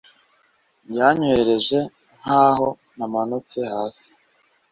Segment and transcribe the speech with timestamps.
[0.97, 1.77] Yanyohereje
[2.19, 2.67] nkaho
[2.97, 4.09] namanutse hasi